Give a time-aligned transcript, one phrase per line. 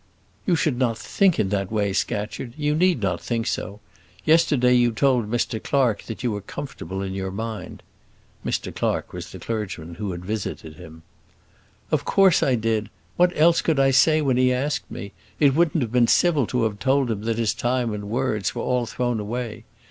[0.47, 3.81] "You should not think in that way, Scatcherd; you need not think so.
[4.25, 7.83] Yesterday you told Mr Clarke that you were comfortable in your mind."
[8.43, 11.03] Mr Clarke was the clergyman who had visited him.
[11.91, 12.89] "Of course I did.
[13.15, 15.11] What else could I say when he asked me?
[15.39, 18.63] It wouldn't have been civil to have told him that his time and words were
[18.63, 19.65] all thrown away.